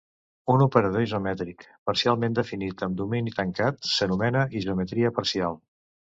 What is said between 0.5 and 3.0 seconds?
Un operador isomètric parcialment definit amb